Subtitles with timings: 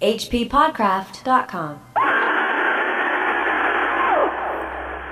[0.00, 1.80] hppodcraft.com.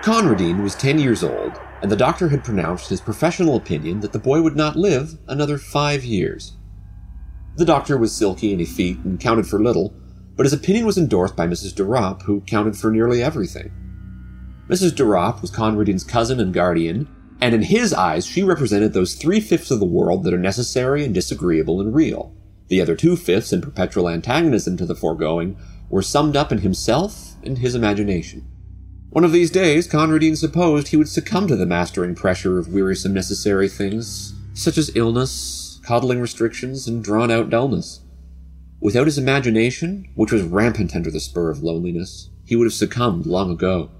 [0.02, 4.18] Conradin was 10 years old, and the doctor had pronounced his professional opinion that the
[4.18, 6.56] boy would not live another five years.
[7.56, 9.92] The doctor was silky and effete and counted for little,
[10.36, 11.74] but his opinion was endorsed by Mrs.
[11.74, 13.72] De Ropp, who counted for nearly everything.
[14.68, 14.94] Mrs.
[14.94, 17.08] De Ropp was Conradin's cousin and guardian,
[17.40, 21.04] and in his eyes she represented those three fifths of the world that are necessary
[21.04, 22.32] and disagreeable and real.
[22.68, 25.56] The other two fifths, in perpetual antagonism to the foregoing,
[25.88, 28.46] were summed up in himself and his imagination.
[29.10, 33.14] One of these days, Conradin supposed he would succumb to the mastering pressure of wearisome
[33.14, 38.00] necessary things, such as illness, coddling restrictions, and drawn out dullness.
[38.80, 43.24] Without his imagination, which was rampant under the spur of loneliness, he would have succumbed
[43.24, 43.90] long ago.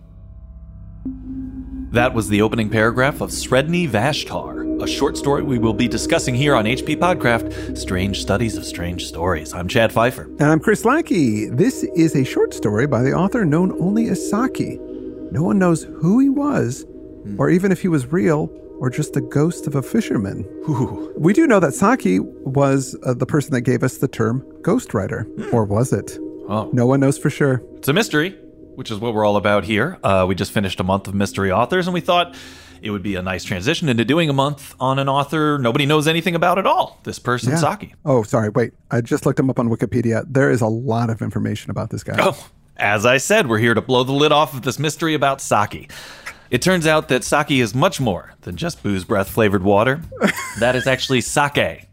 [1.90, 6.34] That was the opening paragraph of Sredni Vashtar, a short story we will be discussing
[6.34, 9.52] here on HP Podcraft Strange Studies of Strange Stories.
[9.52, 10.23] I'm Chad Fifer.
[10.23, 11.46] And I'm Chris Lackey.
[11.48, 14.79] This is a short story by the author known only as Saki.
[15.32, 16.87] No one knows who he was,
[17.38, 20.45] or even if he was real, or just the ghost of a fisherman.
[20.68, 21.12] Ooh.
[21.18, 25.52] We do know that Saki was uh, the person that gave us the term ghostwriter,
[25.52, 26.16] or was it?
[26.49, 27.62] Oh, No one knows for sure.
[27.76, 28.30] it's a mystery,
[28.76, 29.99] which is what we're all about here.
[30.04, 32.37] Uh, we just finished a month of mystery authors, and we thought
[32.82, 36.07] it would be a nice transition into doing a month on an author nobody knows
[36.09, 37.01] anything about at all.
[37.04, 37.57] This person, Yeah.
[37.59, 37.95] Saki.
[38.04, 38.48] Oh, sorry.
[38.51, 38.73] Wait.
[38.90, 40.24] I just looked him up on Wikipedia.
[40.29, 42.16] There is a lot of information about this guy.
[42.18, 45.40] Oh, as I said, we're here to blow the lid off of this mystery about
[45.40, 45.90] sake.
[46.51, 50.01] It turns out that sake is much more than just booze breath flavored water.
[50.60, 51.87] that is actually sake.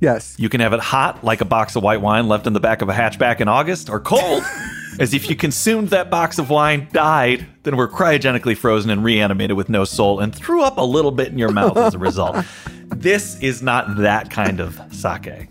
[0.00, 0.34] Yes.
[0.38, 2.82] You can have it hot, like a box of white wine left in the back
[2.82, 4.42] of a hatchback in August, or cold,
[4.98, 9.56] as if you consumed that box of wine, died, then were cryogenically frozen and reanimated
[9.56, 12.36] with no soul, and threw up a little bit in your mouth as a result.
[12.88, 15.48] This is not that kind of sake.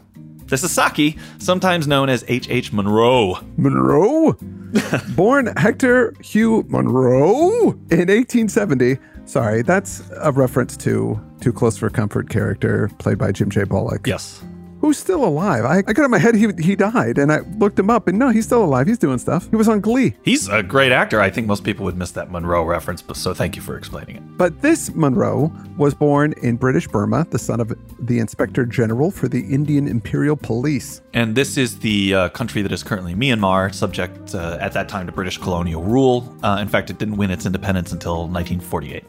[0.47, 2.71] This is Saki, sometimes known as H.H.
[2.71, 3.39] Munro.
[3.57, 4.37] Monroe?
[5.15, 8.97] Born Hector Hugh Munro in 1870.
[9.25, 13.63] Sorry, that's a reference to Too Close for Comfort character played by Jim J.
[13.63, 14.07] Bullock.
[14.07, 14.43] Yes.
[14.85, 15.65] Who's still alive?
[15.65, 18.19] I, I got in my head he, he died, and I looked him up, and
[18.19, 18.85] no, he's still alive.
[18.85, 19.49] He's doing stuff.
[19.49, 20.13] He was on Glee.
[20.21, 21.19] He's a great actor.
[21.19, 24.17] I think most people would miss that Monroe reference, but so thank you for explaining
[24.17, 24.37] it.
[24.37, 29.27] But this Munro was born in British Burma, the son of the Inspector General for
[29.27, 31.01] the Indian Imperial Police.
[31.15, 35.07] And this is the uh, country that is currently Myanmar, subject uh, at that time
[35.07, 36.31] to British colonial rule.
[36.43, 39.03] Uh, in fact, it didn't win its independence until 1948.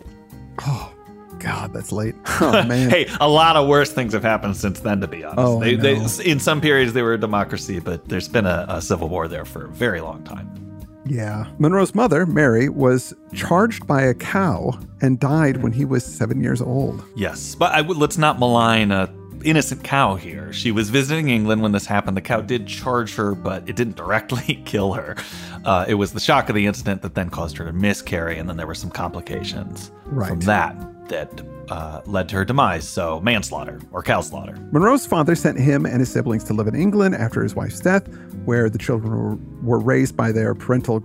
[1.39, 2.15] God, that's late.
[2.39, 2.91] Oh, man.
[2.91, 5.39] Hey, a lot of worse things have happened since then, to be honest.
[5.39, 8.83] Oh, they, they, in some periods, they were a democracy, but there's been a, a
[8.83, 10.67] civil war there for a very long time.
[11.07, 11.47] Yeah.
[11.59, 13.37] Munro's mother, Mary, was mm-hmm.
[13.37, 15.77] charged by a cow and died when mm.
[15.77, 17.03] he was seven years old.
[17.15, 19.07] Yes, but I let's not malign a
[19.45, 20.53] innocent cow here.
[20.53, 22.17] She was visiting England when this happened.
[22.17, 25.17] The cow did charge her, but it didn't directly kill her.
[25.65, 28.49] Uh, it was the shock of the incident that then caused her to miscarry, and
[28.49, 30.29] then there were some complications Right.
[30.29, 30.77] from that
[31.09, 32.89] that uh, led to her demise.
[32.89, 34.57] So manslaughter or cow slaughter.
[34.73, 38.09] Munro's father sent him and his siblings to live in England after his wife's death,
[38.45, 41.01] where the children were, were raised by their parental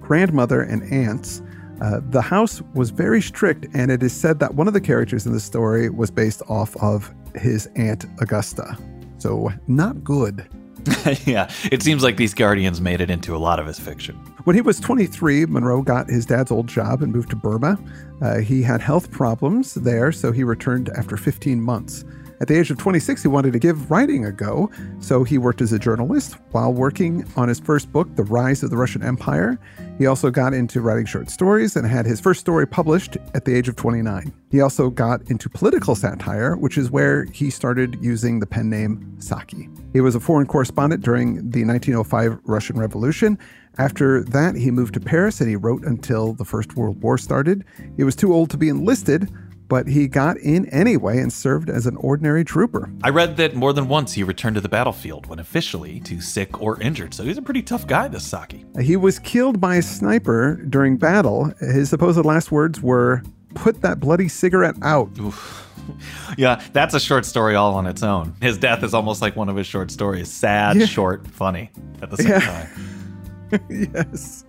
[0.00, 1.42] grandmother and aunts.
[1.80, 5.26] Uh, the house was very strict, and it is said that one of the characters
[5.26, 8.76] in the story was based off of his aunt Augusta.
[9.18, 10.48] So, not good.
[11.24, 14.16] yeah, it seems like these guardians made it into a lot of his fiction.
[14.44, 17.78] When he was 23, Munro got his dad's old job and moved to Burma.
[18.20, 22.04] Uh, he had health problems there, so he returned after 15 months.
[22.42, 25.62] At the age of 26, he wanted to give writing a go, so he worked
[25.62, 29.60] as a journalist while working on his first book, The Rise of the Russian Empire.
[29.96, 33.54] He also got into writing short stories and had his first story published at the
[33.54, 34.32] age of 29.
[34.50, 39.14] He also got into political satire, which is where he started using the pen name
[39.20, 39.68] Saki.
[39.92, 43.38] He was a foreign correspondent during the 1905 Russian Revolution.
[43.78, 47.64] After that, he moved to Paris and he wrote until the First World War started.
[47.96, 49.30] He was too old to be enlisted,
[49.72, 52.90] but he got in anyway and served as an ordinary trooper.
[53.02, 56.60] I read that more than once he returned to the battlefield when officially too sick
[56.60, 57.14] or injured.
[57.14, 58.66] So he's a pretty tough guy, this Saki.
[58.82, 61.54] He was killed by a sniper during battle.
[61.58, 63.22] His supposed last words were,
[63.54, 65.08] Put that bloody cigarette out.
[66.36, 68.34] Yeah, that's a short story all on its own.
[68.42, 70.84] His death is almost like one of his short stories sad, Yeah.
[70.84, 71.70] short, funny
[72.02, 72.40] at the same Yeah.
[72.40, 73.60] time.
[73.94, 74.41] yes.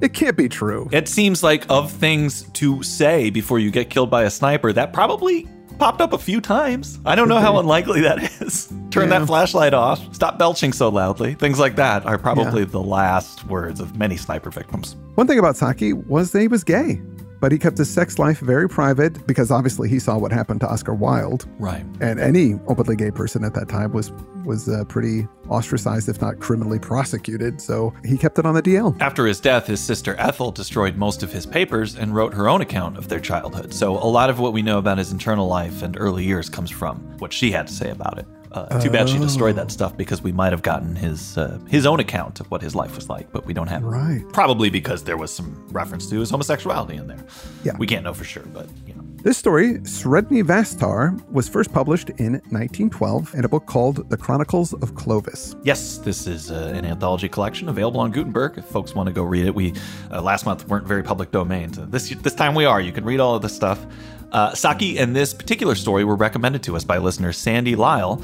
[0.00, 0.88] It can't be true.
[0.92, 4.92] It seems like of things to say before you get killed by a sniper, that
[4.92, 5.46] probably
[5.78, 6.98] popped up a few times.
[7.04, 8.68] I don't know how unlikely that is.
[8.90, 9.18] Turn Yeah.
[9.18, 10.00] that flashlight off.
[10.14, 11.34] Stop belching so loudly.
[11.34, 14.96] Things like that are probably the last words of many sniper victims.
[15.16, 17.02] One thing about Saki was that he was gay.
[17.40, 20.68] But he kept his sex life very private because obviously he saw what happened to
[20.68, 21.46] Oscar Wilde.
[21.58, 21.84] Right.
[22.00, 24.12] And any openly gay person at that time was
[24.44, 27.60] was uh, pretty ostracized, if not criminally prosecuted.
[27.60, 28.96] So he kept it on the DL.
[29.00, 32.60] After his death, his sister Ethel destroyed most of his papers and wrote her own
[32.60, 33.74] account of their childhood.
[33.74, 36.70] So a lot of what we know about his internal life and early years comes
[36.70, 38.26] from what she had to say about it.
[38.56, 41.84] Uh, too bad she destroyed that stuff because we might have gotten his uh, his
[41.86, 43.86] own account of what his life was like, but we don't have it.
[43.86, 44.24] Right.
[44.32, 47.24] Probably because there was some reference to his homosexuality in there.
[47.64, 47.76] Yeah.
[47.78, 49.02] We can't know for sure, but you know.
[49.22, 54.72] This story, Sredni Vashtar, was first published in 1912 in a book called The Chronicles
[54.74, 55.56] of Clovis.
[55.64, 58.56] Yes, this is uh, an anthology collection available on Gutenberg.
[58.56, 59.74] If folks want to go read it, we
[60.12, 61.72] uh, last month weren't very public domain.
[61.72, 62.80] So this this time we are.
[62.80, 63.84] You can read all of this stuff.
[64.32, 68.22] Uh, Saki and this particular story were recommended to us by listener Sandy Lyle.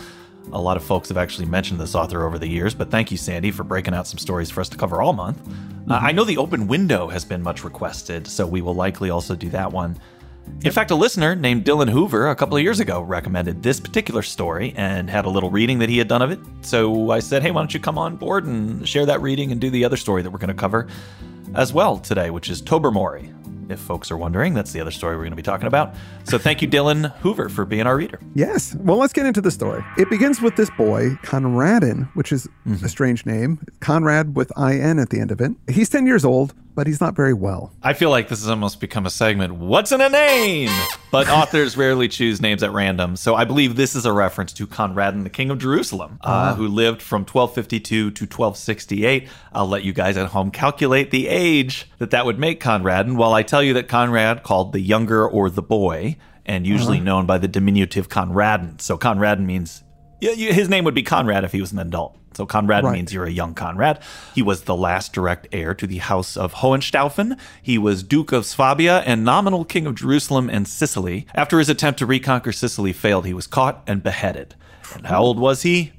[0.52, 3.16] A lot of folks have actually mentioned this author over the years, but thank you,
[3.16, 5.40] Sandy, for breaking out some stories for us to cover all month.
[5.88, 9.34] Uh, I know the open window has been much requested, so we will likely also
[9.34, 9.98] do that one.
[10.64, 14.22] In fact, a listener named Dylan Hoover a couple of years ago recommended this particular
[14.22, 16.38] story and had a little reading that he had done of it.
[16.62, 19.60] So I said, hey, why don't you come on board and share that reading and
[19.60, 20.88] do the other story that we're going to cover
[21.54, 23.32] as well today, which is Tobermory.
[23.72, 25.94] If folks are wondering, that's the other story we're going to be talking about.
[26.24, 28.20] So thank you, Dylan Hoover, for being our reader.
[28.34, 28.74] Yes.
[28.76, 29.82] Well, let's get into the story.
[29.96, 32.84] It begins with this boy, Conradin, which is mm-hmm.
[32.84, 33.58] a strange name.
[33.80, 35.52] Conrad with IN at the end of it.
[35.69, 37.72] He's 10 years old, but he's not very well.
[37.82, 39.54] I feel like this has almost become a segment.
[39.54, 40.70] What's in a name?
[41.10, 44.66] But authors rarely choose names at random, so I believe this is a reference to
[44.66, 49.28] Conradin, the king of Jerusalem, uh, who lived from 1252 to 1268.
[49.52, 53.32] I'll let you guys at home calculate the age that that would make Conradin, while
[53.32, 57.38] I tell you that Conrad, called the younger or the boy, and usually known by
[57.38, 58.80] the diminutive Conradin.
[58.80, 59.84] So Conradin means
[60.22, 62.16] his name would be Conrad if he was an adult.
[62.34, 62.92] So Conrad Right.
[62.92, 63.98] means you're a young Conrad.
[64.34, 67.36] He was the last direct heir to the house of Hohenstaufen.
[67.60, 71.26] He was Duke of Swabia and nominal king of Jerusalem and Sicily.
[71.34, 74.54] After his attempt to reconquer Sicily failed, he was caught and beheaded.
[74.94, 75.92] And how old was he?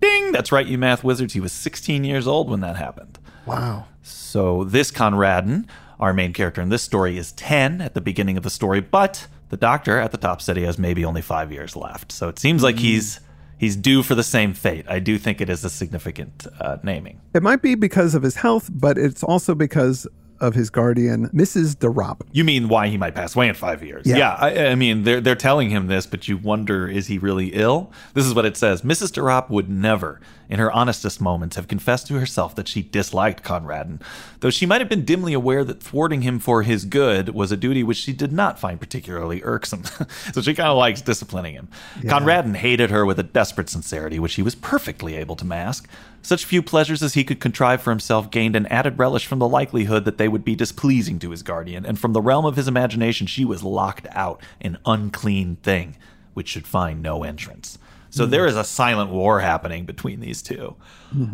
[0.00, 0.32] Ding!
[0.32, 1.34] That's right, you math wizards.
[1.34, 3.18] He was 16 years old when that happened.
[3.46, 3.86] Wow.
[4.02, 5.66] So this Conradin,
[5.98, 9.26] our main character in this story, is 10 at the beginning of the story, but
[9.48, 12.12] the doctor at the top said he has maybe only five years left.
[12.12, 12.82] So it seems like hmm.
[12.82, 13.20] he's
[13.58, 14.86] he's due for the same fate.
[14.88, 17.20] I do think it is a significant uh, naming.
[17.34, 20.06] It might be because of his health, but it's also because
[20.40, 21.78] of his guardian, Mrs.
[21.78, 22.22] De Ropp.
[22.32, 24.06] You mean why he might pass away in five years?
[24.06, 24.36] Yeah.
[24.38, 27.92] I, I mean, they're they're telling him this, but you wonder, is he really ill?
[28.14, 28.82] This is what it says.
[28.82, 29.12] Mrs.
[29.12, 33.44] De Ropp would never, in her honestest moments, have confessed to herself that she disliked
[33.44, 34.00] Conradin,
[34.40, 37.56] though she might have been dimly aware that thwarting him for his good was a
[37.56, 39.84] duty which she did not find particularly irksome.
[40.32, 41.68] so she kind of likes disciplining him.
[42.02, 45.88] Conradin hated her with a desperate sincerity, which he was perfectly able to mask.
[46.22, 49.48] Such few pleasures as he could contrive for himself gained an added relish from the
[49.48, 52.68] likelihood that they would be displeasing to his guardian, and from the realm of his
[52.68, 55.96] imagination she was locked out, an unclean thing,
[56.34, 57.78] which should find no entrance.
[58.10, 60.74] So there is a silent war happening between these 2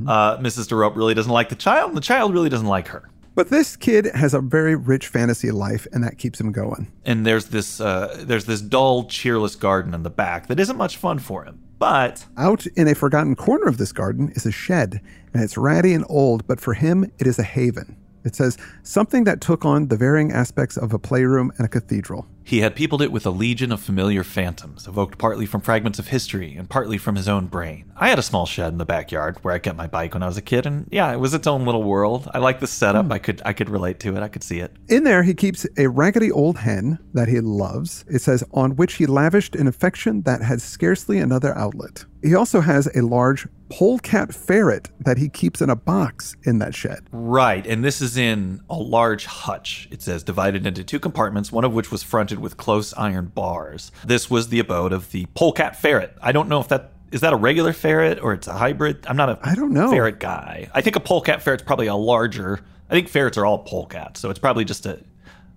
[0.06, 0.68] Uh, Mrs.
[0.68, 3.08] De Ropp really doesn't like the child, and the child really doesn't like her.
[3.36, 6.92] But this kid has a very rich fantasy life, and that keeps him going.
[7.04, 10.96] And there's this uh, there's this dull, cheerless garden in the back that isn't much
[10.96, 11.60] fun for him.
[11.78, 15.00] But Out in a forgotten corner of this garden is a shed,
[15.32, 17.96] and it's ratty and old, but for him, it is a haven.
[18.24, 22.26] It says, something that took on the varying aspects of a playroom and a cathedral.
[22.46, 26.08] He had peopled it with a legion of familiar phantoms, evoked partly from fragments of
[26.08, 27.90] history and partly from his own brain.
[27.96, 30.26] I had a small shed in the backyard where I kept my bike when I
[30.26, 32.28] was a kid, and yeah, it was its own little world.
[32.34, 33.06] I like the setup.
[33.06, 33.12] Hmm.
[33.12, 34.22] I could I could relate to it.
[34.22, 34.72] I could see it.
[34.88, 38.04] In there, he keeps a raggedy old hen that he loves.
[38.08, 42.04] It says, on which he lavished an affection that had scarcely another outlet.
[42.22, 46.74] He also has a large polecat ferret that he keeps in a box in that
[46.74, 47.00] shed.
[47.10, 49.88] Right, and this is in a large hutch.
[49.90, 53.92] It says divided into two compartments, one of which was fronted with close iron bars.
[54.04, 56.16] This was the abode of the polecat ferret.
[56.22, 59.06] I don't know if that is that a regular ferret or it's a hybrid.
[59.06, 59.90] I'm not a I don't know.
[59.90, 60.68] ferret guy.
[60.74, 62.60] I think a polecat ferret's probably a larger.
[62.90, 65.00] I think ferrets are all polecats, so it's probably just a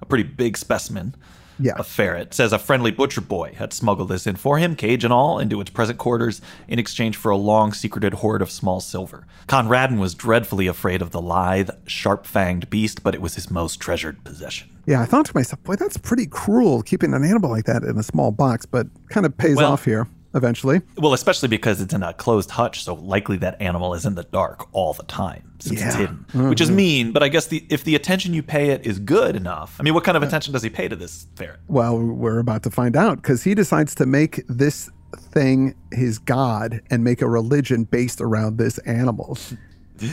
[0.01, 1.15] a pretty big specimen.
[1.59, 1.73] Yeah.
[1.77, 5.13] A ferret says a friendly butcher boy had smuggled this in for him, cage and
[5.13, 9.25] all, into its present quarters in exchange for a long secreted hoard of small silver.
[9.47, 13.79] Conradin was dreadfully afraid of the lithe, sharp fanged beast, but it was his most
[13.79, 14.69] treasured possession.
[14.85, 17.97] Yeah, I thought to myself, boy, that's pretty cruel keeping an animal like that in
[17.97, 20.07] a small box, but kind of pays Well- off here
[20.37, 20.81] eventually.
[20.97, 24.23] Well, especially because it's in a closed hutch, so likely that animal is in the
[24.23, 25.97] dark all the time since it's Yeah.
[25.97, 27.11] hidden, oh, which is mean.
[27.11, 29.75] But I guess the if the attention you pay it is good enough.
[29.79, 31.59] I mean, what kind of uh, attention does he pay to this ferret?
[31.67, 36.81] Well, we're about to find out because he decides to make this thing his god
[36.89, 39.37] and make a religion based around this animal.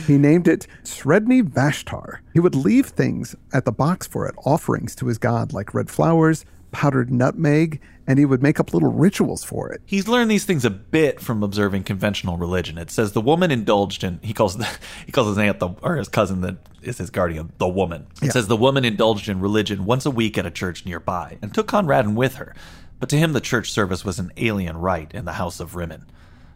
[0.07, 2.19] He named it Sredni Vashtar.
[2.33, 5.89] He would leave things at the box for it, offerings to his god like red
[5.91, 9.81] flowers, powdered nutmeg, and he would make up little rituals for it.
[9.85, 12.77] He's learned these things a bit from observing conventional religion.
[12.77, 14.67] It says the woman indulged in he calls the,
[15.05, 18.07] he calls his aunt the or his cousin that is his guardian the woman.
[18.21, 18.31] It Yeah.
[18.31, 21.67] says the woman indulged in religion once a week at a church nearby and took
[21.67, 22.55] Conradin with her.
[22.99, 26.05] But to him, the church service was an alien rite in the house of Rimmon.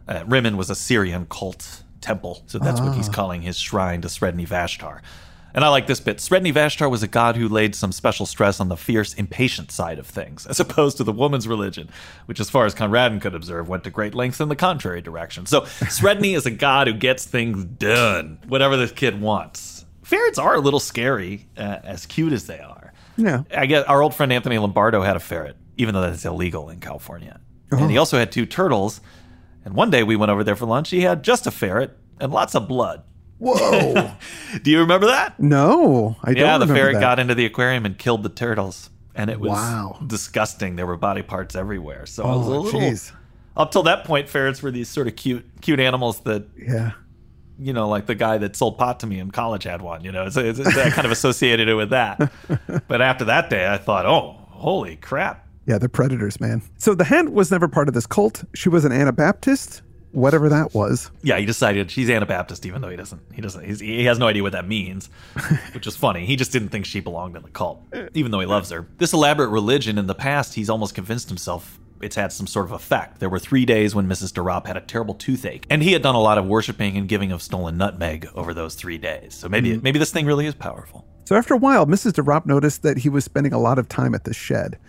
[0.07, 4.07] Uh, Rimmon was a Syrian cult temple, so that's what he's calling his shrine to
[4.07, 5.01] Sredni Vashtar.
[5.53, 6.17] And I like this bit.
[6.17, 9.97] Sredni Vashtar was a god who laid some special stress on the fierce, impatient side
[9.97, 11.89] of things, as opposed to the woman's religion,
[12.27, 15.45] which, as far as Conradin could observe, went to great lengths in the contrary direction.
[15.45, 19.85] So Sredni is a god who gets things done, whatever this kid wants.
[20.03, 22.93] Ferrets are a little scary, uh, as cute as they are.
[23.17, 23.43] Yeah.
[23.55, 26.79] I guess our old friend Anthony Lombardo had a ferret, even though that's illegal in
[26.79, 27.39] California.
[27.71, 29.01] And he also had two turtles.
[29.65, 30.89] And one day we went over there for lunch.
[30.89, 33.03] He had just a ferret and lots of blood.
[33.39, 34.11] Whoa.
[34.63, 35.39] Do you remember that?
[35.39, 36.99] no, I don't yeah, the ferret that.
[37.01, 38.89] got into the aquarium and killed the turtles.
[39.15, 39.99] And it was Wow.
[40.05, 40.75] disgusting.
[40.77, 42.05] There were body parts everywhere.
[42.05, 42.79] So I was oh, a Oh, little.
[42.81, 43.11] jeez.
[43.57, 46.91] Up till that point, ferrets were these sort of cute, cute animals that Yeah.
[47.57, 50.03] you know, like the guy that sold pot to me in college had one.
[50.05, 52.31] You know, it's, it's, it's I kind of associated it with that.
[52.87, 55.45] But after that day, I thought, oh, holy crap!
[55.65, 56.61] Yeah, they're predators, man.
[56.77, 58.43] So the hen was never part of this cult.
[58.55, 59.81] She was an Anabaptist,
[60.11, 61.11] whatever that was.
[61.21, 63.21] Yeah, he decided she's Anabaptist, even though he doesn't.
[63.33, 63.65] He doesn't.
[63.65, 65.09] He's, he has no idea what that means,
[65.73, 66.25] which is funny.
[66.25, 68.87] He just didn't think she belonged in the cult, even though he loves her.
[68.97, 72.71] This elaborate religion in the past, he's almost convinced himself it's had some sort of
[72.71, 73.19] effect.
[73.19, 74.33] There were three days when Mrs.
[74.33, 77.07] De Ropp had a terrible toothache, and he had done a lot of worshiping and
[77.07, 79.33] giving of stolen nutmeg over those three days.
[79.35, 79.83] So maybe mm.
[79.83, 81.05] maybe this thing really is powerful.
[81.25, 82.13] So after a while, Mrs.
[82.13, 84.79] De Ropp noticed that he was spending a lot of time at the shed.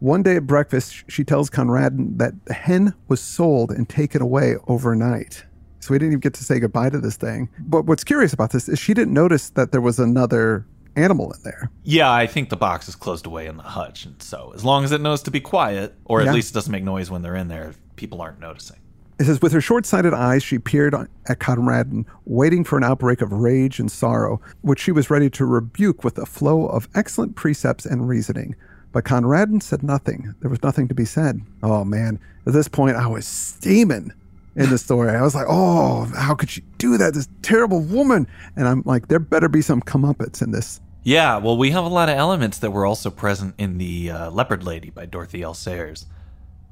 [0.00, 4.56] One day at breakfast, she tells Conradin that the hen was sold and taken away
[4.66, 5.44] overnight.
[5.80, 7.50] So we didn't even get to say goodbye to this thing.
[7.58, 10.66] But what's curious about this is she didn't notice that there was another
[10.96, 11.70] animal in there.
[11.84, 14.84] Yeah, I think the box is closed away in the hutch, and so as long
[14.84, 16.32] as it knows to be quiet, or at Yeah.
[16.32, 18.78] least it doesn't make noise when they're in there, people aren't noticing.
[19.18, 22.84] It says, with her short sighted eyes, she peered on- at Conradin, waiting for an
[22.84, 26.88] outbreak of rage and sorrow, which she was ready to rebuke with a flow of
[26.94, 28.54] excellent precepts and reasoning.
[28.92, 30.34] But Conradin said nothing.
[30.40, 31.40] There was nothing to be said.
[31.62, 32.18] Oh, man.
[32.46, 34.12] At this point, I was steaming
[34.56, 35.10] in the story.
[35.14, 37.14] I was like, oh, how could she do that?
[37.14, 38.26] This terrible woman.
[38.56, 40.80] And I'm like, there better be some comeuppance in this.
[41.04, 44.30] Yeah, well, we have a lot of elements that were also present in the uh,
[44.30, 45.54] Leopard Lady by Dorothy L.
[45.54, 46.06] Sayers.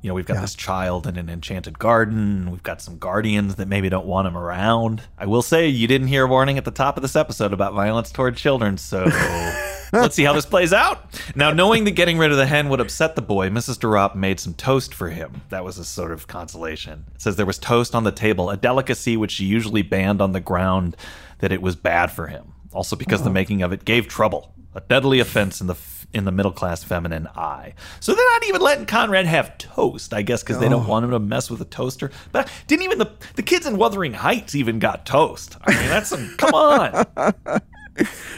[0.02, 0.40] You know, we've got Yeah.
[0.42, 2.50] this child in an enchanted garden.
[2.50, 5.02] We've got some guardians that maybe don't want him around.
[5.18, 7.74] I will say, you didn't hear a warning at the top of this episode about
[7.74, 9.04] violence toward children, so
[9.92, 11.20] let's see how this plays out.
[11.34, 13.78] Now, knowing that getting rid of the hen would upset the boy, Mrs.
[13.78, 15.42] De Ropp made some toast for him.
[15.50, 17.04] That was a sort of consolation.
[17.14, 20.32] It says there was toast on the table, a delicacy which she usually banned on
[20.32, 20.96] the ground
[21.38, 22.52] that it was bad for him.
[22.72, 23.32] Also, because the oh.
[23.32, 25.76] making of it gave trouble, a deadly offense in the
[26.12, 27.74] in the middle class feminine eye.
[28.00, 30.88] So they're not even letting Conrad have toast, I guess, because they don't oh.
[30.88, 32.10] want him to mess with a toaster.
[32.32, 35.56] But didn't even the the kids in Wuthering Heights even got toast?
[35.62, 37.06] I mean, that's some come on.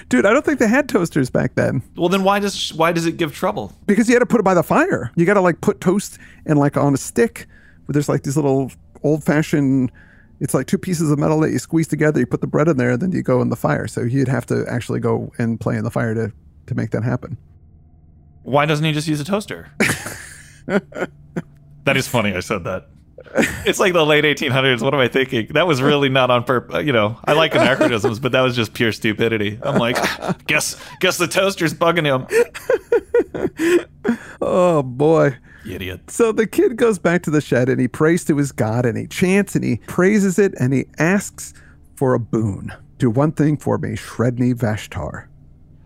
[0.09, 3.07] Dude, I don't think they had toasters back then Well, then why does why does
[3.07, 3.73] it give trouble?
[3.87, 5.11] because you had to put it by the fire.
[5.17, 7.47] You got to like put toast and like on a stick
[7.87, 8.71] where there's like these little
[9.03, 9.91] old fashioned,
[10.41, 12.21] it's like two pieces of metal that you squeeze together.
[12.21, 13.87] You put the bread in there, and then you go in the fire.
[13.87, 16.33] So you'd have to actually go and play in the fire to,
[16.67, 17.37] to make that happen.
[18.43, 19.69] Why doesn't he just use a toaster?
[20.67, 22.35] that is funny.
[22.35, 22.89] I said that.
[23.65, 24.83] It's like the late 1800s.
[24.83, 25.49] What am I thinking?
[25.49, 26.77] That was really not on purpose.
[26.77, 29.59] Uh, you know, I like anachronisms, but that was just pure stupidity.
[29.63, 29.97] I'm like,
[30.47, 32.27] guess guess the toaster's bugging him.
[34.43, 35.37] Oh boy.
[35.69, 36.11] Idiot.
[36.11, 38.97] So the kid goes back to the shed and he prays to his God and
[38.97, 41.53] he chants and he praises it and he asks
[41.97, 42.73] for a boon.
[42.99, 45.27] Do one thing for me, Sredni Vashtar.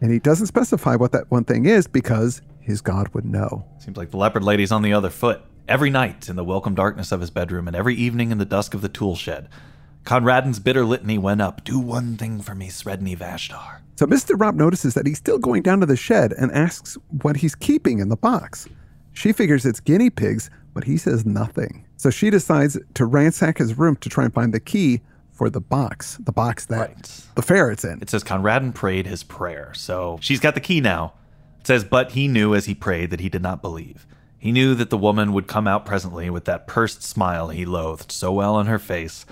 [0.01, 3.65] And he doesn't specify what that one thing is because his God would know.
[3.79, 5.43] Seems like the leopard lady's on the other foot.
[5.66, 8.75] Every night in the welcome darkness of his bedroom, and every evening in the dusk
[8.75, 9.49] of the tool shed,
[10.04, 11.64] Conradin's bitter litany went up.
[11.64, 13.78] Do one thing for me, Sredni Vashtar.
[13.97, 14.38] So Mr.
[14.38, 18.00] Rob notices that he's still going down to the shed and asks what he's keeping
[18.00, 18.68] in the box.
[19.14, 21.87] She figures it's guinea pigs, but he says nothing.
[21.97, 25.00] So she decides to ransack his room to try and find the key
[25.33, 27.21] for the box, the box that Right.
[27.37, 28.02] the ferret's in.
[28.02, 29.73] It says Conradin prayed his prayer.
[29.75, 31.14] So she's got the key now.
[31.61, 34.06] It says, but he knew as he prayed that he did not believe.
[34.45, 38.13] He knew that the woman would come out presently with that pursed smile he loathed
[38.13, 39.25] so well on her face,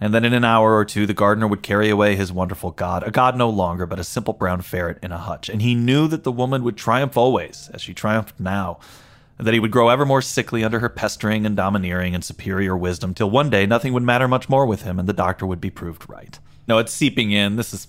[0.00, 3.02] and that in an hour or two the gardener would carry away his wonderful god,
[3.02, 5.48] a god no longer, but a simple brown ferret in a hutch.
[5.48, 8.78] And he knew that the woman would triumph always, as she triumphed now,
[9.36, 12.76] and that he would grow ever more sickly under her pestering and domineering and superior
[12.76, 15.60] wisdom, till one day nothing would matter much more with him, and the doctor would
[15.60, 16.38] be proved right.
[16.68, 17.56] No, it's seeping in.
[17.56, 17.88] This is,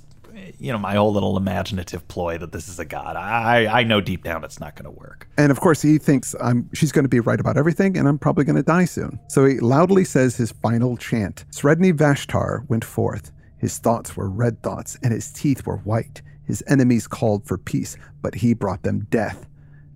[0.59, 3.15] you know, my whole little imaginative ploy that this is a god.
[3.15, 5.27] I I know deep down it's not going to work.
[5.37, 8.19] And of course, he thinks I'm she's going to be right about everything, and I'm
[8.19, 9.19] probably going to die soon.
[9.29, 11.45] So he loudly says his final chant.
[11.51, 13.31] Sredni Vashtar went forth.
[13.57, 16.21] His thoughts were red thoughts, and his teeth were white.
[16.45, 19.47] His enemies called for peace, but he brought them death.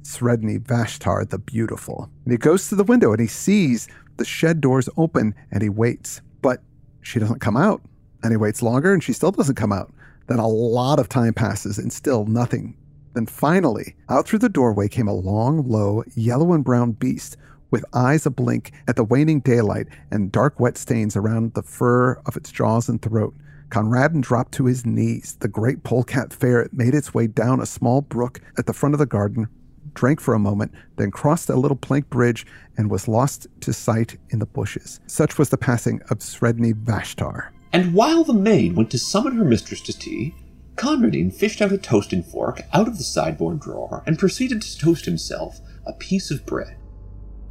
[0.07, 2.09] Sredni Vashtar the Beautiful.
[2.23, 5.69] And he goes to the window and he sees the shed doors open and he
[5.69, 6.21] waits.
[6.41, 6.61] But
[7.01, 7.81] she doesn't come out.
[8.23, 9.93] And he waits longer and she still doesn't come out.
[10.27, 12.77] Then a lot of time passes and still nothing.
[13.13, 17.37] Then finally, out through the doorway came a long, low, yellow and brown beast
[17.71, 22.37] with eyes ablink at the waning daylight and dark wet stains around the fur of
[22.37, 23.33] its jaws and throat.
[23.69, 25.37] Conradin dropped to his knees.
[25.39, 28.99] The great polecat ferret made its way down a small brook at the front of
[28.99, 29.49] the garden,
[29.93, 32.45] drank for a moment, then crossed a little plank bridge
[32.77, 34.99] and was lost to sight in the bushes.
[35.07, 37.49] Such was the passing of Sredni Vashtar.
[37.73, 40.35] And while the maid went to summon her mistress to tea,
[40.75, 45.05] Conradin fished out a toasting fork out of the sideboard drawer and proceeded to toast
[45.05, 46.77] himself a piece of bread.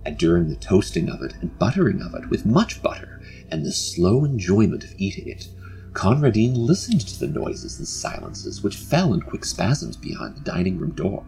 [0.04, 3.20] And during the toasting of it and buttering of it with much butter,
[3.50, 5.49] and the slow enjoyment of eating it,
[5.92, 10.78] Conradin listened to the noises and silences which fell in quick spasms behind the dining
[10.78, 11.26] room door.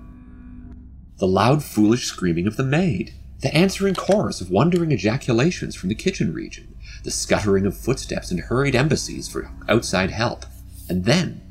[1.16, 5.95] The loud, foolish screaming of the maid, the answering chorus of wondering ejaculations from the
[5.95, 6.67] kitchen region,
[7.05, 10.45] the scuttering of footsteps and hurried embassies for outside help,
[10.88, 11.43] and then,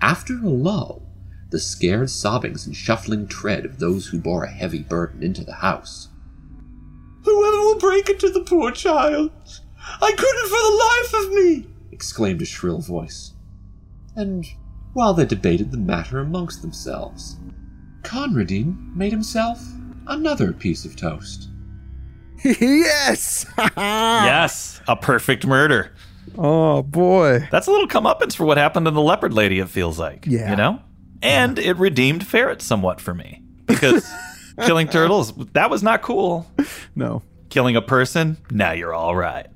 [0.00, 1.02] after a lull,
[1.50, 5.56] the scared sobbings and shuffling tread of those who bore a heavy burden into the
[5.56, 6.08] house.
[7.24, 9.30] Whoever will break it to the poor child?
[10.00, 11.66] I couldn't for the life of me!
[11.92, 13.32] exclaimed a shrill voice.
[14.16, 14.46] And
[14.92, 17.36] while they debated the matter amongst themselves,
[18.02, 19.62] Conradin made himself
[20.06, 21.48] another piece of toast.
[22.60, 23.46] yes!
[23.76, 25.92] yes, a perfect murder.
[26.38, 27.46] Oh, boy.
[27.50, 30.26] That's a little comeuppance for what happened to the leopard lady, it feels like.
[30.26, 30.50] Yeah.
[30.50, 30.80] You know?
[31.20, 33.42] And it redeemed ferrets somewhat for me.
[33.66, 34.10] Because
[34.64, 36.50] killing turtles, that was not cool.
[36.96, 37.22] No.
[37.50, 39.46] Killing a person, now you're all right.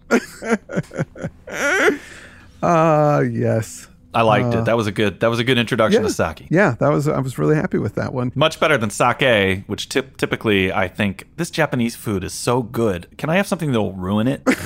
[2.63, 3.89] Ah, yes.
[4.17, 4.61] I liked it.
[4.61, 6.49] Uh, that was a good that was a good introduction to Saki.
[6.51, 8.33] Yeah, that was I was really happy with that one.
[8.35, 13.09] Much better than sake, which tip, typically I think this Japanese food is so good.
[13.19, 14.45] Can I have something that will ruin it?
[14.47, 14.57] this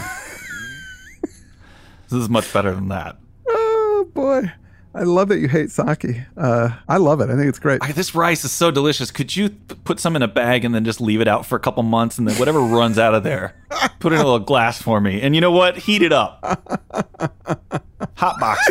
[2.13, 3.19] is much better than that.
[3.49, 4.53] Oh boy.
[4.93, 6.05] I love that you hate sake.
[6.37, 7.31] Uh, I love it.
[7.31, 7.81] I think it's great.
[7.83, 9.13] I, this rice is so delicious.
[9.13, 11.55] Could you p- put some in a bag and then just leave it out for
[11.55, 13.55] a couple months and then whatever runs out of there,
[14.01, 15.21] put it in a little glass for me.
[15.21, 15.77] And you know what?
[15.79, 16.41] Heat it up.
[18.17, 18.69] Hot box.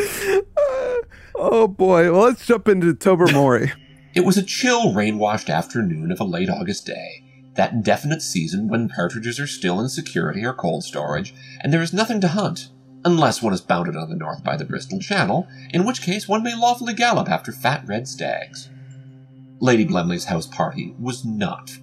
[1.36, 2.12] oh boy.
[2.12, 3.72] Well, let's jump into Tobermory.
[4.16, 8.68] It was a chill, rain washed afternoon of a late August day, that indefinite season
[8.68, 12.70] when partridges are still in security or cold storage, and there is nothing to hunt,
[13.06, 16.44] unless one is bounded on the north by the Bristol Channel, in which case one
[16.44, 18.70] may lawfully gallop after fat red stags.
[19.60, 21.78] Lady Blemley's house party was not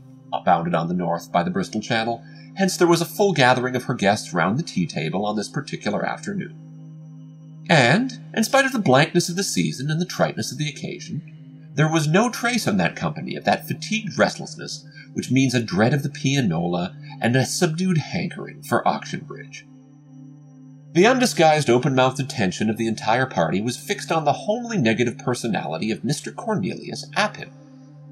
[0.45, 2.23] bounded on the north by the Bristol Channel,
[2.57, 5.49] hence there was a full gathering of her guests round the tea table on this
[5.49, 6.55] particular afternoon.
[7.69, 11.71] And, in spite of the blankness of the season and the triteness of the occasion,
[11.75, 15.95] there was no trace on that company of that fatigued restlessness which means a dread
[15.95, 19.67] of the pianola and a subdued hankering for auction bridge.
[20.97, 25.19] The undisguised open mouthed attention of the entire party was fixed on the homely negative
[25.19, 26.35] personality of Mr.
[26.35, 27.51] Cornelius Appin.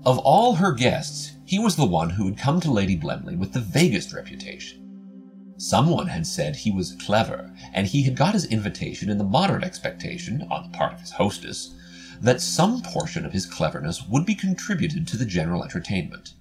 [0.05, 3.55] Of all her guests, he was the one who had come to Lady Blemley with
[3.55, 5.55] the vaguest reputation.
[5.57, 9.64] Someone had said he was clever, and he had got his invitation in the moderate
[9.64, 11.75] expectation, on the part of his hostess,
[12.20, 16.35] that some portion of his cleverness would be contributed to the general entertainment.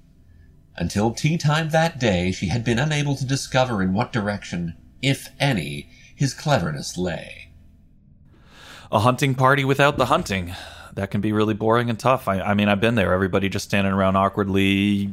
[0.75, 5.29] Until tea time that day, she had been unable to discover in what direction, if
[5.39, 7.49] any, his cleverness lay.
[8.91, 10.53] A hunting party without the hunting.
[10.93, 12.27] That can be really boring and tough.
[12.27, 13.13] I, I mean, I've been there.
[13.13, 15.11] Everybody just standing around awkwardly.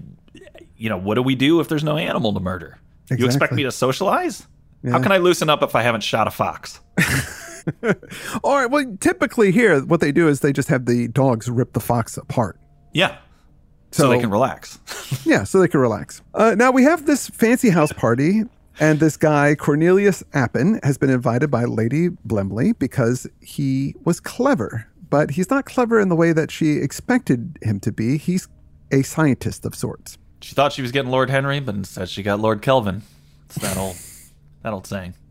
[0.76, 2.78] You know, what do we do if there's no animal to murder?
[3.10, 4.46] You expect me to socialize?
[4.88, 6.80] How can I loosen up if I haven't shot a fox?
[8.44, 8.70] All right.
[8.70, 12.16] Well, typically here, what they do is they just have the dogs rip the fox
[12.16, 12.58] apart.
[12.92, 13.18] Yeah.
[13.92, 14.78] So, they can relax.
[15.24, 16.22] Yeah, so they can relax.
[16.34, 18.44] Uh, now we have this fancy house party,
[18.78, 24.87] and this guy Cornelius Appin has been invited by Lady Blemley because he was clever,
[25.09, 28.16] but he's not clever in the way that she expected him to be.
[28.16, 28.48] He's
[28.92, 30.18] a scientist of sorts.
[30.42, 33.02] She thought she was getting Lord Henry, but instead she got Lord Kelvin.
[33.46, 33.96] It's that old,
[34.62, 35.14] that old saying.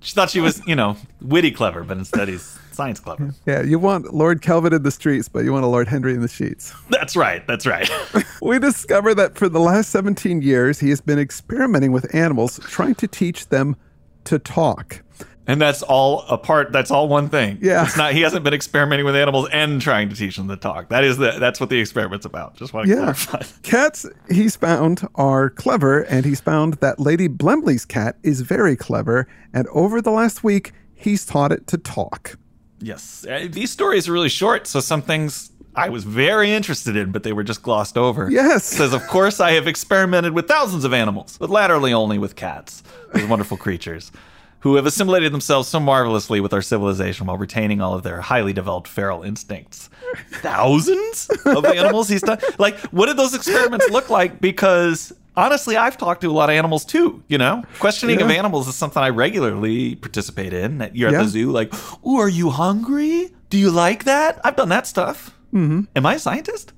[0.00, 3.34] She thought she was, you know, witty clever, but instead he's science clever.
[3.46, 6.20] Yeah, you want Lord Kelvin in the streets, but you want a Lord Henry in
[6.20, 6.72] the sheets.
[6.90, 7.46] That's right.
[7.46, 7.88] That's right.
[8.42, 12.96] We discover that for the last 17 years, he has been experimenting with animals, trying
[12.96, 13.76] to teach them
[14.24, 15.00] to talk.
[15.46, 16.72] And that's all a part.
[16.72, 17.58] That's all one thing.
[17.60, 17.84] Yeah.
[17.84, 18.12] it's not.
[18.14, 20.88] He hasn't been experimenting with animals and trying to teach them to talk.
[20.88, 21.32] That is the.
[21.38, 22.56] That's what the experiment's about.
[22.56, 23.00] Just want to Yeah.
[23.12, 23.42] clarify.
[23.62, 29.26] Cats he's found are clever, and he's found that Lady Blemley's cat is very clever.
[29.52, 32.38] And over the last week, he's taught it to talk.
[32.82, 37.12] Yes, Uh, these stories are really short, so some things I was very interested in,
[37.12, 38.30] but they were just glossed over.
[38.30, 38.64] Yes.
[38.78, 42.82] says of course I have experimented with thousands of animals, but latterly only with cats,
[43.14, 44.12] those wonderful creatures.
[44.60, 48.52] Who have assimilated themselves so marvelously with our civilization while retaining all of their highly
[48.52, 49.90] developed feral instincts.
[50.34, 52.38] Thousands of animals he's done.
[52.58, 54.40] Like, what did those experiments look like?
[54.40, 57.22] Because honestly, I've talked to a lot of animals too.
[57.28, 60.90] You know, questioning of animals is something I regularly participate in.
[60.92, 61.22] You're at Yeah.
[61.22, 61.72] the zoo, like,
[62.06, 63.32] "Ooh, are you hungry?
[63.50, 65.36] Do you like that?" I've done that stuff.
[65.52, 65.82] Mm-hmm.
[65.96, 66.72] Am I a scientist?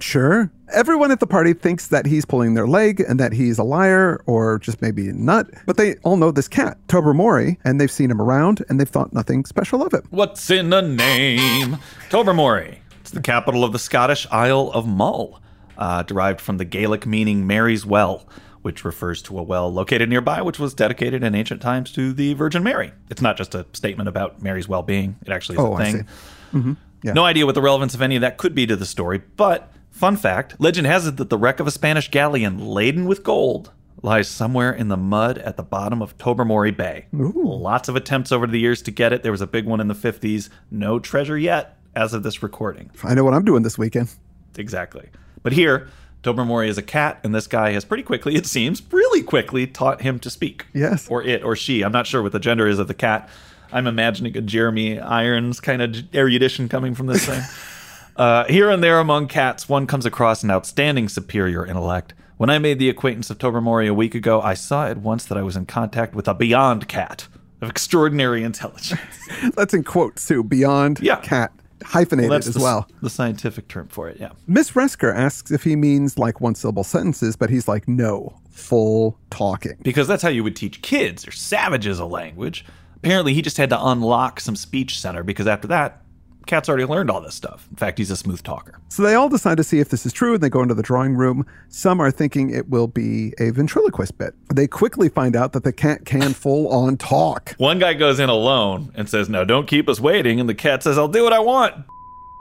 [0.00, 0.50] Sure.
[0.72, 4.22] Everyone at the party thinks that he's pulling their leg and that he's a liar
[4.26, 8.10] or just maybe a nut, but they all know this cat, Tobermory, and they've seen
[8.10, 10.04] him around and they've thought nothing special of it.
[10.08, 11.76] What's in the name?
[12.08, 12.78] Tobermory.
[13.02, 15.41] It's the capital of the Scottish Isle of Mull,
[15.82, 18.26] uh, derived from the Gaelic meaning Mary's Well,
[18.62, 22.34] which refers to a well located nearby, which was dedicated in ancient times to the
[22.34, 22.92] Virgin Mary.
[23.10, 26.06] It's not just a statement about Mary's well being, it actually is Oh, a thing.
[26.52, 26.76] see.
[27.02, 27.14] Yeah.
[27.14, 29.72] No idea what the relevance of any of that could be to the story, but
[29.90, 33.72] fun fact legend has it that the wreck of a Spanish galleon laden with gold
[34.02, 37.06] lies somewhere in the mud at the bottom of Tobermory Bay.
[37.12, 39.22] Lots of attempts over the years to get it.
[39.24, 40.48] There was a big one in the 50s.
[40.70, 42.90] No treasure yet as of this recording.
[43.04, 44.12] I know what I'm doing this weekend.
[44.56, 45.08] Exactly.
[45.42, 45.88] But here,
[46.22, 50.02] Tobermory is a cat, and this guy has pretty quickly, it seems, really quickly taught
[50.02, 50.66] him to speak.
[50.72, 51.08] Yes.
[51.08, 51.82] Or it or she.
[51.82, 53.28] I'm not sure what the gender is of the cat.
[53.72, 57.42] I'm imagining a Jeremy Irons kind of erudition coming from this thing.
[58.16, 62.12] uh, here and there among cats, one comes across an outstanding superior intellect.
[62.36, 65.38] When I made the acquaintance of Tobermory a week ago, I saw at once that
[65.38, 67.28] I was in contact with a beyond cat
[67.60, 69.00] of extraordinary intelligence.
[69.54, 71.20] That's in quotes too, beyond Yeah.
[71.20, 71.52] cat,
[71.84, 72.88] hyphenated That's as the, well.
[73.00, 74.30] the scientific term for it, yeah.
[74.46, 79.18] Miss Resker asks if he means like one syllable sentences, but he's like, no, full
[79.30, 79.76] talking.
[79.82, 82.64] because that's how you would teach kids or savages a language.
[82.96, 86.01] Apparently, he just had to unlock some speech center because after that,
[86.46, 87.66] Cat's already learned all this stuff.
[87.70, 88.78] In fact, he's a smooth talker.
[88.88, 90.82] So they all decide to see if this is true and they go into the
[90.82, 91.46] drawing room.
[91.68, 94.34] Some are thinking it will be a ventriloquist bit.
[94.54, 97.54] They quickly find out that the cat can full on talk.
[97.58, 100.40] One guy goes in alone and says, No, don't keep us waiting.
[100.40, 101.74] And the cat says, I'll do what I want.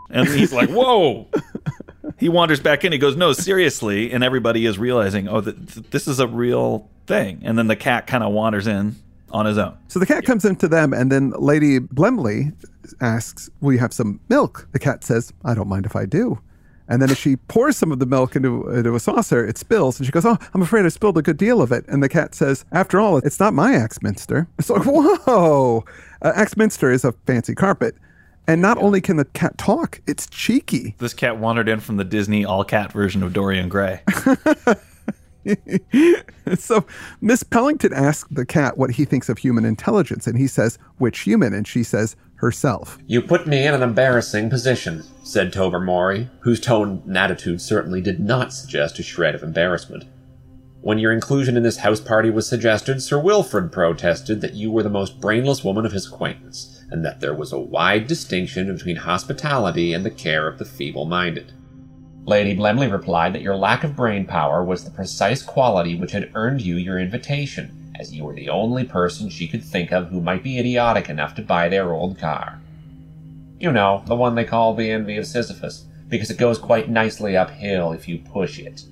[0.09, 1.27] And he's like, Whoa.
[2.19, 2.91] he wanders back in.
[2.91, 4.11] He goes, No, seriously.
[4.11, 7.41] And everybody is realizing, Oh, th- th- this is a real thing.
[7.43, 8.95] And then the cat kind of wanders in
[9.33, 9.77] on his own.
[9.87, 12.53] So the cat comes into them, and then Lady Blemley
[12.99, 14.67] asks, Will you have some milk?
[14.71, 16.39] The cat says, I don't mind if I do.
[16.87, 19.97] And then as she pours some of the milk into, into a saucer, it spills.
[19.97, 21.85] And she goes, Oh, I'm afraid I spilled a good deal of it.
[21.87, 24.47] And the cat says, After all, it's not my Axminster.
[24.59, 25.85] It's like, Whoa!
[26.21, 27.95] Uh, Axminster is a fancy carpet.
[28.47, 30.95] And not only can the cat talk, it's cheeky.
[30.97, 34.01] This cat wandered in from the Disney all cat version of Dorian Gray.
[36.57, 36.85] So
[37.21, 40.27] Miss Pellington asks the cat what he thinks of human intelligence.
[40.27, 41.53] And he says, Which human?
[41.53, 42.97] And she says, Herself.
[43.05, 48.19] You put me in an embarrassing position, said Tobermory, whose tone and attitude certainly did
[48.19, 50.05] not suggest a shred of embarrassment.
[50.81, 54.81] When your inclusion in this house party was suggested, Sir Wilfrid protested that you were
[54.81, 58.95] the most brainless woman of his acquaintance, and that there was a wide distinction between
[58.95, 61.53] hospitality and the care of the feeble minded.
[62.25, 66.31] Lady Blemley replied that your lack of brain power was the precise quality which had
[66.35, 70.21] earned you your invitation, as you were the only person she could think of who
[70.21, 72.61] might be idiotic enough to buy their old car.
[73.59, 77.35] You know, the one they call the envy of Sisyphus, because it goes quite nicely
[77.35, 78.83] uphill if you push it.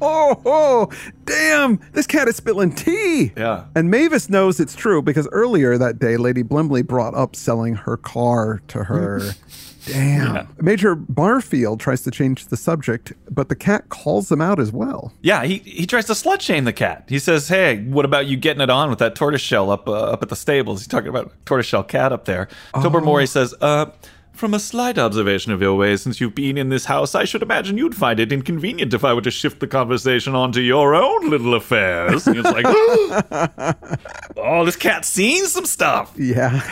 [0.00, 0.90] Oh, oh,
[1.26, 1.78] damn!
[1.92, 3.32] This cat is spilling tea!
[3.36, 3.64] Yeah.
[3.74, 7.98] And Mavis knows it's true because earlier that day, Lady Blemley brought up selling her
[7.98, 9.20] car to her.
[9.86, 10.34] Damn.
[10.34, 10.46] Yeah.
[10.60, 15.12] Major Barfield tries to change the subject, but the cat calls them out as well.
[15.22, 17.04] Yeah, he, he tries to slut shame the cat.
[17.08, 20.22] He says, "Hey, what about you getting it on with that tortoiseshell up uh, up
[20.22, 22.48] at the stables?" He's talking about tortoiseshell cat up there.
[22.74, 23.86] Tobermory says, "Uh,
[24.32, 27.42] from a slight observation of your ways since you've been in this house, I should
[27.42, 31.30] imagine you'd find it inconvenient if I were to shift the conversation onto your own
[31.30, 32.66] little affairs." And it's like,
[34.36, 36.62] "Oh, this cat's seen some stuff." Yeah.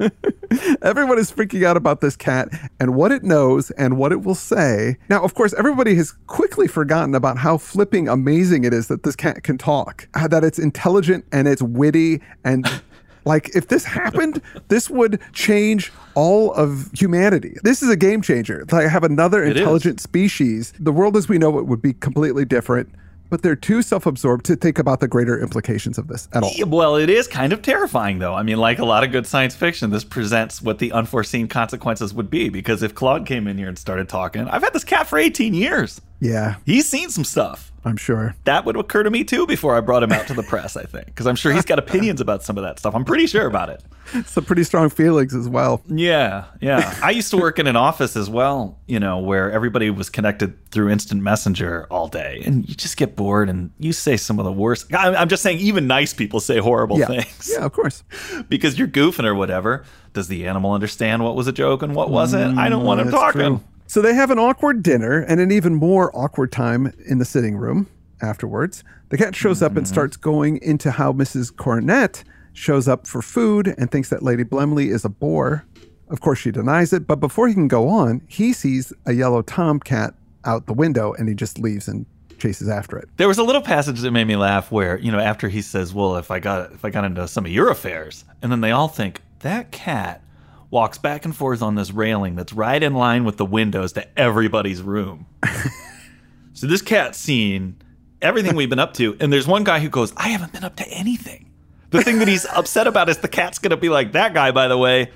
[0.82, 4.34] Everyone is freaking out about this cat and what it knows and what it will
[4.34, 4.96] say.
[5.08, 9.16] Now, of course, everybody has quickly forgotten about how flipping amazing it is that this
[9.16, 12.20] cat can talk, uh, that it's intelligent and it's witty.
[12.44, 12.66] And
[13.24, 17.56] like, if this happened, this would change all of humanity.
[17.62, 18.64] This is a game changer.
[18.70, 20.72] Like, have another intelligent species.
[20.78, 22.90] The world as we know it would be completely different.
[23.30, 26.52] But they're too self absorbed to think about the greater implications of this at all.
[26.66, 28.34] Well, it is kind of terrifying, though.
[28.34, 32.12] I mean, like a lot of good science fiction, this presents what the unforeseen consequences
[32.12, 32.48] would be.
[32.48, 35.54] Because if Claude came in here and started talking, I've had this cat for 18
[35.54, 36.00] years.
[36.20, 37.72] Yeah, He's seen some stuff.
[37.82, 38.34] I'm sure.
[38.44, 40.82] That would occur to me too before I brought him out to the press, I
[40.84, 41.06] think.
[41.06, 42.94] Because I'm sure he's got opinions about some of that stuff.
[42.94, 43.82] I'm pretty sure about it.
[44.26, 45.80] Some pretty strong feelings as well.
[45.86, 46.94] Yeah, yeah.
[47.02, 50.70] I used to work in an office as well, you know, where everybody was connected
[50.70, 52.42] through instant messenger all day.
[52.44, 54.92] And you just get bored and you say some of the worst.
[54.94, 57.06] I'm just saying, even nice people say horrible Yeah.
[57.06, 58.04] things Yeah, of course.
[58.50, 59.84] because you're goofing or whatever.
[60.12, 62.58] Does the animal understand what was a joke and what wasn't?
[62.58, 63.40] I don't want him Mm, talking.
[63.40, 63.60] true.
[63.90, 67.56] So they have an awkward dinner and an even more awkward time in the sitting
[67.56, 67.88] room
[68.22, 68.84] afterwards.
[69.08, 69.92] The cat shows up and mm-hmm.
[69.92, 71.52] starts going into how Mrs.
[71.52, 72.22] Cornett
[72.52, 75.66] shows up for food and thinks that Lady Blemley is a bore.
[76.08, 79.42] Of course, she denies it, but before he can go on, he sees a yellow
[79.42, 82.06] tomcat out the window and he just leaves and
[82.38, 83.08] chases after it.
[83.16, 85.92] There was a little passage that made me laugh where, you know, after he says,
[85.92, 88.70] "Well, if I got if I got into some of your affairs," and then they
[88.70, 90.22] all think that cat
[90.70, 94.18] walks back and forth on this railing that's right in line with the windows to
[94.18, 95.26] everybody's room.
[96.52, 97.76] so this cat's seen
[98.22, 100.76] everything we've been up to, and there's one guy who goes, "I haven't been up
[100.76, 101.50] to anything."
[101.90, 104.50] The thing that he's upset about is the cat's going to be like, "That guy,
[104.50, 105.10] by the way."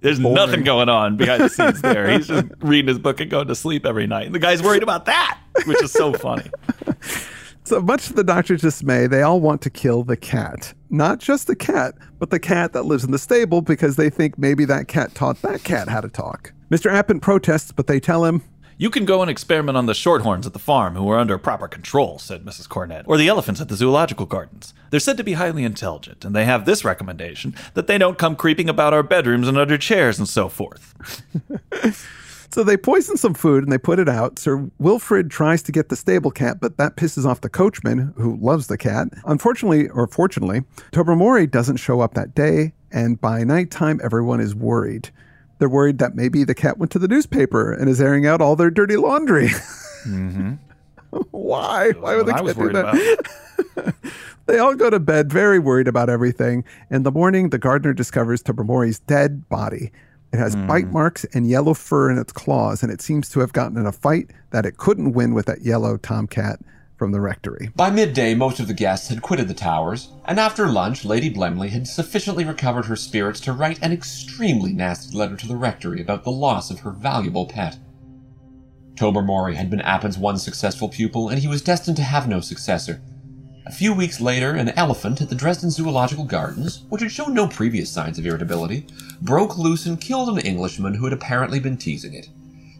[0.00, 2.10] There's nothing going on behind the scenes there.
[2.10, 4.26] He's just reading his book and going to sleep every night.
[4.26, 6.50] And the guy's worried about that, which is so funny.
[7.66, 10.74] So much to the doctor's dismay, they all want to kill the cat.
[10.90, 14.36] Not just the cat, but the cat that lives in the stable because they think
[14.36, 16.52] maybe that cat taught that cat how to talk.
[16.70, 16.92] Mr.
[16.92, 18.42] Appin protests, but they tell him,
[18.76, 21.66] You can go and experiment on the shorthorns at the farm who are under proper
[21.66, 22.68] control, said Mrs.
[22.68, 24.74] Cornett, or the elephants at the zoological gardens.
[24.90, 28.36] They're said to be highly intelligent, and they have this recommendation that they don't come
[28.36, 30.94] creeping about our bedrooms and under chairs and so forth.
[32.54, 34.38] So they poison some food and they put it out.
[34.38, 38.36] Sir Wilfrid tries to get the stable cat, but that pisses off the coachman, who
[38.36, 39.08] loves the cat.
[39.24, 40.62] Unfortunately, or fortunately,
[40.92, 45.10] Tobermory doesn't show up that day, and by nighttime, everyone is worried.
[45.58, 48.54] They're worried that maybe the cat went to the newspaper and is airing out all
[48.54, 49.48] their dirty laundry.
[50.06, 50.52] Mm-hmm.
[51.32, 51.90] Why?
[51.90, 53.94] Why would the What I was cat do that?
[54.46, 56.64] They all go to bed very worried about everything.
[56.90, 59.90] In the morning, the gardener discovers Tobermory's dead body.
[60.34, 60.66] It has hmm.
[60.66, 63.86] bite marks and yellow fur in its claws, and it seems to have gotten in
[63.86, 66.58] a fight that it couldn't win with that yellow tomcat
[66.96, 67.70] from the rectory.
[67.76, 71.68] By midday, most of the guests had quitted the towers, and after lunch, Lady Blemley
[71.68, 76.24] had sufficiently recovered her spirits to write an extremely nasty letter to the rectory about
[76.24, 77.78] the loss of her valuable pet.
[78.96, 83.00] Tobermory had been Appin's one successful pupil, and he was destined to have no successor.
[83.66, 87.48] A few weeks later, an elephant at the Dresden Zoological Gardens, which had shown no
[87.48, 88.86] previous signs of irritability,
[89.22, 92.28] broke loose and killed an Englishman who had apparently been teasing it.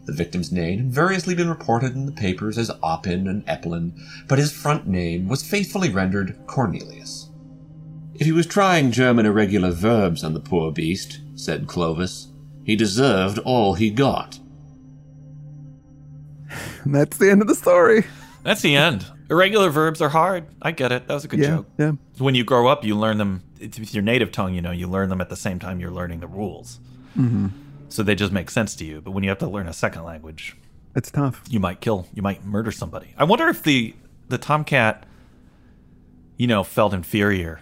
[0.05, 4.37] The victim's name had variously been reported in the papers as Oppin and Eppelin, but
[4.37, 7.29] his front name was faithfully rendered Cornelius.
[8.13, 12.27] If he was trying German irregular verbs on the poor beast, said Clovis,
[12.63, 14.39] he deserved all he got.
[16.83, 18.05] And that's the end of the story.
[18.43, 19.07] That's the end.
[19.29, 20.45] Irregular verbs are hard.
[20.61, 21.07] I get it.
[21.07, 21.65] That was a good Yeah, joke.
[21.77, 21.91] yeah.
[22.19, 24.53] When you grow up, you learn them it's with your native tongue.
[24.53, 26.79] You know, you learn them at the same time you're learning the rules.
[27.17, 27.47] Mm-hmm.
[27.89, 29.01] So they just make sense to you.
[29.01, 30.55] But when you have to learn a second language,
[30.95, 31.41] It's tough.
[31.49, 33.13] you might kill, you might murder somebody.
[33.17, 33.95] I wonder if the
[34.29, 35.05] the tomcat,
[36.37, 37.61] you know, felt inferior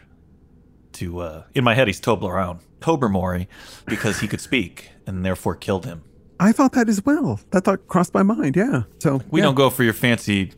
[0.94, 1.20] to.
[1.20, 3.48] uh In my head, he's Toblerone, Tobermory,
[3.86, 6.02] because he could speak and therefore killed him.
[6.40, 7.40] I thought that as well.
[7.52, 8.56] That thought crossed my mind.
[8.56, 8.84] Yeah.
[9.00, 9.46] So We yeah.
[9.46, 10.52] don't go for your fancy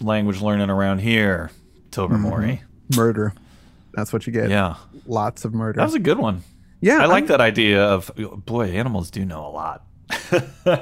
[0.00, 1.50] language learning around here,
[1.90, 2.62] Tobermory.
[2.90, 2.96] Mm-hmm.
[3.00, 3.32] murder.
[3.94, 4.50] That's what you get.
[4.50, 4.76] Yeah.
[5.06, 5.78] Lots of murder.
[5.78, 6.42] That was a good one.
[6.80, 6.98] yeah.
[6.98, 8.10] I like I'm- that idea of
[8.44, 9.82] boy, animals do know a lot.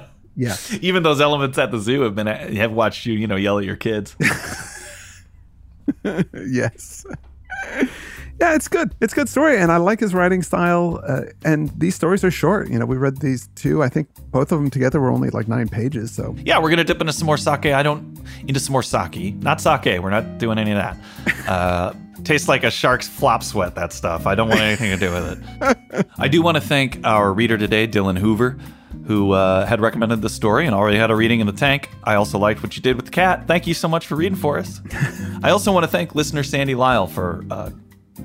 [0.37, 0.57] Yeah.
[0.81, 3.65] Even those elements at the zoo have been have watched you, you know, yell at
[3.65, 4.17] your kids.
[6.35, 7.07] yes.
[8.41, 8.95] Yeah, it's good.
[9.01, 11.01] It's a good story, and I like his writing style.
[11.07, 12.69] Uh, and these stories are short.
[12.69, 13.83] You know, we read these two.
[13.83, 16.11] I think both of them together were only like nine pages.
[16.11, 17.73] So yeah, we're gonna dip into some more Saki.
[17.73, 20.01] I don't into some more Saki, not sake.
[20.01, 20.97] We're not doing any of that.
[21.45, 21.93] Uh,
[22.25, 23.75] tastes like a shark's flop sweat.
[23.75, 24.27] That stuff.
[24.27, 26.07] I don't want anything to do with it.
[26.19, 28.57] I do want to thank our reader today, Dylan Hoover.
[29.07, 31.91] Who uh, had recommended the story and already had a reading in the tank.
[32.05, 33.47] I also liked what you did with the cat.
[33.47, 34.81] Thank you so much for reading for us.
[35.43, 37.71] I also want to thank listener Sandy Lyle for uh,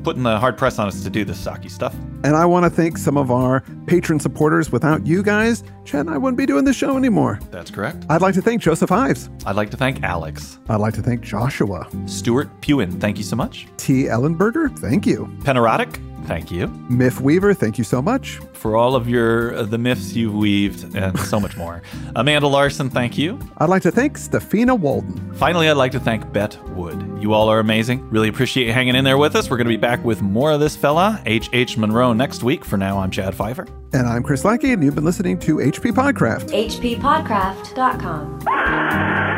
[0.04, 1.96] putting the hard press on us to do this Saki stuff.
[2.24, 4.72] And I want to thank some of our patron supporters.
[4.72, 7.40] Without you guys, Chad and I wouldn't be doing this show anymore.
[7.52, 8.06] That's correct.
[8.10, 9.30] I'd like to thank Joseph Ives.
[9.46, 10.60] I'd like to thank Alex.
[10.68, 11.88] I'd like to thank Joshua.
[12.06, 13.68] Stuart Pewin, thank you so much.
[13.78, 14.04] T.
[14.04, 15.34] Ellenberger, thank you.
[15.44, 16.68] Penerotic, Thank you.
[16.90, 18.40] Myth Weaver, thank you so much.
[18.54, 21.82] For all of your uh, the myths you've weaved and so much more.
[22.16, 23.40] Amanda Larson, thank you.
[23.58, 25.34] I'd like to thank Stefina Walden.
[25.34, 27.04] Finally, I'd like to thank Bet Wood.
[27.20, 28.08] You all are amazing.
[28.12, 29.50] Really appreciate you hanging in there with us.
[29.50, 31.78] We're going to be back with more of this fella, H.H.
[31.78, 32.64] Munro, next week.
[32.64, 33.68] For now, I'm Chad Fifer.
[33.94, 36.52] And I'm Chris Lackey, and you've been listening to HP Podcraft.
[36.52, 39.29] hppodcraft.com.